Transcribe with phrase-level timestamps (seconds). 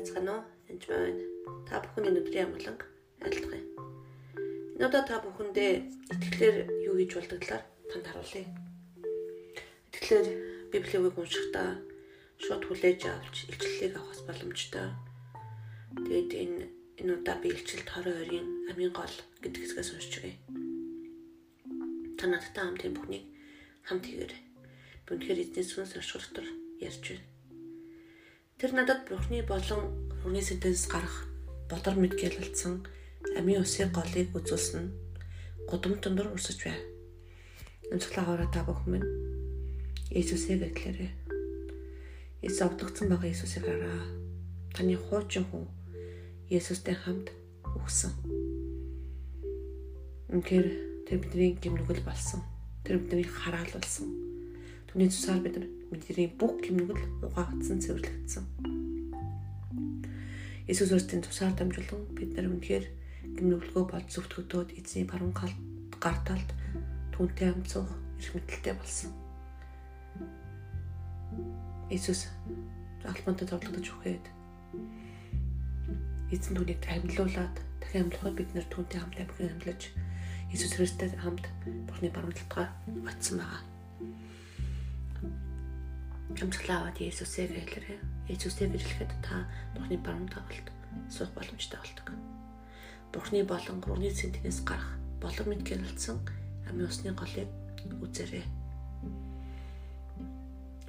[0.00, 0.44] байцгаана уу?
[0.72, 1.24] Энд байна.
[1.68, 2.82] Та бүхний өдрийн амгаланг
[3.20, 3.64] айлтгая.
[4.80, 5.72] Энэ удаа та бүхэндээ
[6.14, 6.56] итгэлээр
[6.88, 8.48] юу хийж болдог талаар танд харуулъя.
[9.92, 10.28] Итгэлээр
[10.72, 11.76] Библийг уншихдаа
[12.40, 14.88] шууд хүлээж авч илчлэлийг авахс боломжтой.
[15.92, 16.64] Тэгээд энэ
[17.00, 20.40] энэ удаа би илчлэлт 20 ойрын амийн гол гэдэг хэсгээс уншиж байгаа.
[22.16, 23.24] Та надтай хамт энэ бүхнийг
[23.84, 24.42] хамт хийгээрэй.
[25.04, 26.48] Би үнэхээр эзний сүнс орших дотор
[26.80, 27.39] ярьж байна
[28.60, 29.88] Тэр надад Бурхны болон
[30.20, 31.24] хүрний сэнтенс гарах
[31.72, 32.84] бодлор мэд гэлэлцсэн
[33.32, 34.84] амийн усыг голыг үзүүлсэн
[35.64, 36.76] гудам тундор урсаж байв.
[37.88, 39.08] Амсгалаагаараа та бүхэн минь
[40.12, 41.08] Иесусыг этлээрэй.
[42.44, 44.04] Иесус овдогдсон байгаа Иесусыг хараа.
[44.76, 45.64] Таны хуучин хүн
[46.52, 47.32] Иесустэй хамт
[47.64, 48.12] үхсэн.
[50.36, 50.68] Үнэхээр
[51.08, 52.44] тэр бидний гимнүгэл болсон.
[52.84, 54.29] Тэр бидний хараал болсон.
[54.90, 55.54] Түүний цусаар бид
[55.86, 58.42] бидний бүх гимнүгэл угаагдсан цэвэрлэгдсэн.
[60.66, 62.90] Иесус Христосийн тусаар дамжуулан бид нар үнэхээр
[63.38, 65.30] гимнүглөгөө болж зөвтгөгдөөд эзний баруун
[65.94, 66.50] гарталд
[67.14, 67.86] түүнтэй хамт суух
[68.18, 69.14] эрх мэдэлтэй болсон.
[71.94, 72.26] Иесус
[73.06, 74.26] албантай зовлогдож өгөөд
[76.34, 79.82] эзэн түүнийг амьдлуулад дахин амьдлахад бид нэр түүнтэй хамт амьд амьлаж
[80.50, 81.46] Иесус Христостэй хамт
[81.86, 82.74] Бурхны баруун талдгаа
[83.06, 83.62] очсон байгаа.
[86.38, 87.98] Амжилтлаа аваад Иесусыг хэлээрэй.
[88.30, 90.66] Иесустэй бирлэхэд та Бурхны баруун тавалд
[91.10, 92.06] суух боломжтой болдог.
[93.10, 96.16] Бурхны болон гурвны цэнтнээс гарах болон мэд гэрэлцсэн
[96.70, 97.50] амийн усны голыг
[97.98, 98.46] үзээрэй.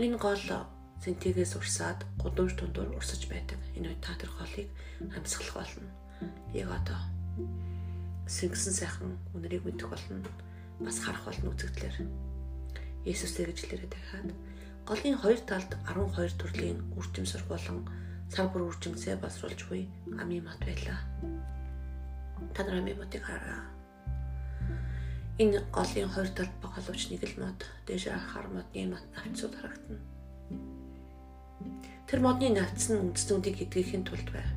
[0.00, 0.44] Энэ гол
[1.00, 3.56] цэнтигээс урсаад гудамж тундуур урсаж байдаг.
[3.76, 4.68] Энэ үед та тэр голыг
[5.16, 5.88] амьсгалах болно.
[6.52, 7.00] Яг одоо
[8.28, 10.20] сэнгсэн сайхан үнэрийг мэдэх болно.
[10.80, 12.04] Бас харах болно үзэгдлэр.
[13.08, 14.28] Есүстэй гэж хэлээрэй дахиад
[14.90, 17.86] голын хоёр талд 12 төрлийн үржимсэр болон
[18.26, 19.86] сар бүр үржимсээ басруулж буй
[20.18, 20.98] амийн мат байлаа.
[22.50, 23.70] Та нар амийн матыг хараа.
[25.38, 30.02] Энэ голын хоёр талд багалууч нэг л мод, дээш хар модны мат навцууд харагдана.
[32.10, 34.50] Тэр модны навц нь үндэстнүүдийг эдгэхийн тулд байв.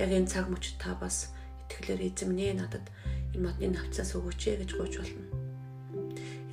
[0.00, 1.36] Яг энэ цаг мөчид та бас
[1.68, 2.88] итгэлээр эзэмнээ надад
[3.36, 5.37] энэ модны навцаас өгөөч гэж гуйж болно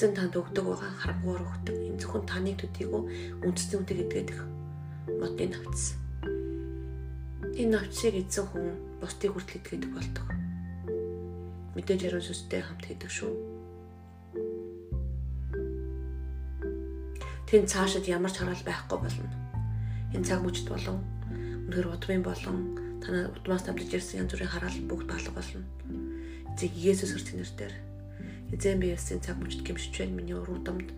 [0.00, 1.76] эзэн танд өгдөг байгаа харамгуур өгдөг.
[1.76, 3.02] Энэ зөвхөн таны төдийгөө
[3.44, 4.30] үндэсний үдэг гэдгээд
[5.20, 5.92] модны навц.
[7.60, 10.26] Энэ навцыг эзэн хүн бусдыг хүртэл идгээд болдог.
[11.76, 13.32] Мэдээж яруу сүстэй хамт хийдэг шүү.
[17.44, 19.28] Тэн цаашид ямар ч хараал байхгүй болно.
[20.16, 21.04] Энэ цаг мөчд болон
[21.68, 22.56] өнөхөр удмын болон
[23.04, 25.60] танаа удмаас дамжиж ирсэн янз бүрийн хараал бүгд алга болно.
[26.56, 27.89] Эцэг Иесус Христосийн нэрээр
[28.50, 30.18] эзэн би ясын цаг мөчд гимшиж байна.
[30.18, 30.90] Миний уруудамд,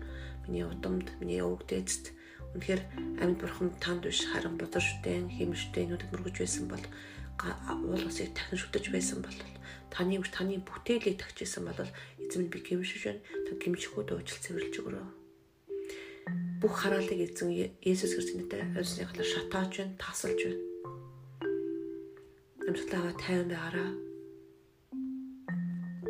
[0.47, 2.13] миний удамд, миний өвөг дээдст
[2.57, 2.81] үнэхээр
[3.21, 6.85] амьд бурхан танд биш харин бодлоо шүтэн, хэмштэй нүдэд мөргөж байсан бол
[7.85, 9.37] уул усыг дахин шүтэж байсан бол
[9.93, 11.89] таны таны бүтээлийг тагчсан бол
[12.21, 13.21] эзэн би гимшиж байна.
[13.45, 15.07] Та гимшихүүд уучлал цэвэрлж өгөрөө.
[16.61, 20.61] Бүх хараалыг эзэн Есүс Христосийн нэрээр альсныхлаар шатааж байна, тасалж байна.
[22.69, 23.91] Амьдлаагаа тайван байгаараа.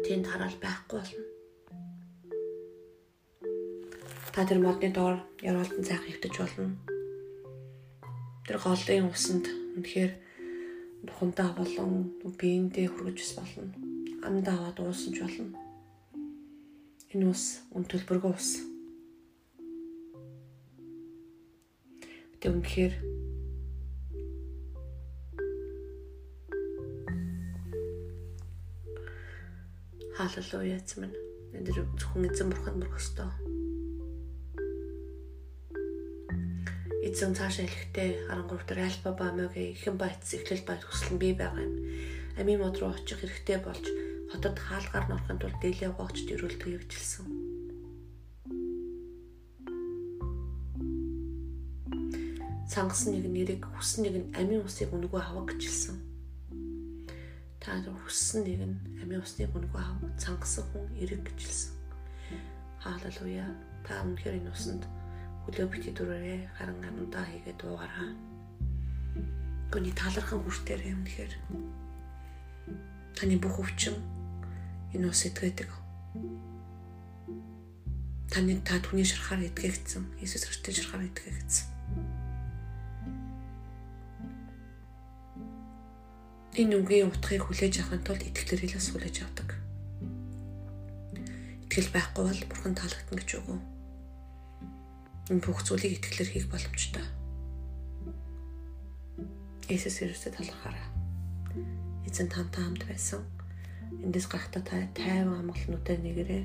[0.06, 1.33] Тэнд хараал байхгүй болно
[4.34, 6.74] та тэр модны доор яваалтан цайхан хөвтөж болно.
[8.50, 9.46] Тэр голын усанд
[9.78, 10.12] үнэхээр
[11.06, 13.70] тухандаа болон биендээ хүргэж бас болно.
[14.26, 15.54] Амдаа аваад уусан ч болно.
[17.14, 18.66] Энэ ус үн төлбөргүй ус.
[22.42, 22.94] Тэ үнэхээр
[30.18, 31.18] Халелуя эзэн минь.
[31.54, 32.98] Энд зөвхөн эзэн бурхан мөрөх
[37.14, 41.38] эзэн цаашаа хэлэхдээ 13 дээр альфа ба омега ихэн байц эхлэл байц хүсэл нь бий
[41.38, 41.78] байгаа юм.
[42.42, 43.86] Амийн мод руу очих хэрэгтэй болж
[44.34, 47.30] хотод хаалгаар норохын тулд дээлээ гоогч дөрүүлдэг явжилсан.
[52.66, 56.02] Цангас нэг нэрийг хүссэн нэг нь амийн усыг үнэгүй авах гэжэлсэн.
[57.62, 61.78] Та хүссэн нэг нь амийн усны үнэгүй авах цангасан хүн эрэг гэжэлсэн.
[62.82, 63.54] Хаалелуя.
[63.86, 64.90] Та үнэхээр энэ усанд
[65.44, 68.16] хөлөө бити дүрээрээ харан амандаа хийгээд дуугараа.
[69.68, 71.34] Гүний талархан хүртээрээ юм тэгэхээр
[73.20, 74.00] таны бүх өвчин
[74.96, 75.68] энэ ус этгээдэг.
[78.32, 80.24] Таны та түүний шарахаар итгэгдсэн.
[80.24, 81.68] Иесус Христос шарахаар итгэгдсэн.
[86.56, 89.60] Энэ үгийн утгыг хүлээж авахын тулд итгэлээрээс хүлээж авдаг.
[91.68, 93.73] Итгэл байхгүй бол бурхан таалагдана гэж үгүй
[95.32, 97.06] энэ бүх зүйлийг итгэлээр хийх боломжтой.
[99.72, 100.88] Есүс Христэд талархаарай.
[102.04, 103.24] Эзэн тантай хамт байсан.
[104.04, 106.44] Эндээс гарахтаа та тайван амгалнуудаар нэгэрээ.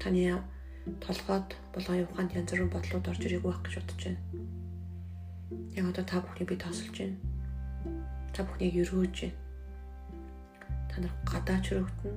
[0.00, 0.40] Таны
[1.04, 4.22] толгойд болгон яваханд янз бүрийн бодлууд орж ирэх байх гэж бодож байна.
[5.76, 7.20] Яг одоо та бүхний би тосолж байна.
[8.32, 9.36] Та бүхнийг өргөөж байна.
[10.88, 12.16] Та нар гадаа чөрөгтөн,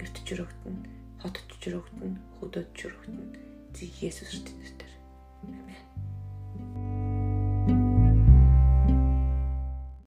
[0.00, 0.76] гэрт чөрөгтөн,
[1.20, 3.57] хотод чөрөгтөн, хөдөөд чөрөгтөн.
[3.73, 4.91] Зэг Есүс Христосээр.
[5.43, 5.86] Амен.